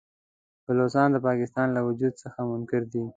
[0.65, 3.03] بلوڅان د پاکستان له وجود څخه منکر دي.